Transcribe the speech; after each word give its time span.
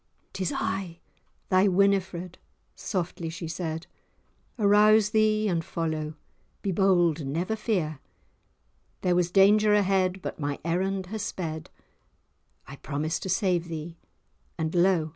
"'Tis 0.33 0.51
I, 0.51 0.93
'tis 0.97 0.99
thy 1.49 1.67
Winifred!" 1.67 2.39
softly 2.75 3.29
she 3.29 3.47
said, 3.47 3.85
"Arouse 4.57 5.11
thee 5.11 5.47
and 5.47 5.63
follow, 5.63 6.15
be 6.63 6.71
bold, 6.71 7.23
never 7.23 7.55
fear, 7.55 7.99
There 9.01 9.13
was 9.15 9.29
danger 9.29 9.75
ahead, 9.75 10.23
but 10.23 10.39
my 10.39 10.57
errand 10.65 11.05
has 11.13 11.21
sped, 11.21 11.69
I 12.65 12.77
promised 12.77 13.21
to 13.21 13.29
save 13.29 13.67
thee, 13.67 13.99
and 14.57 14.73
lo! 14.73 15.09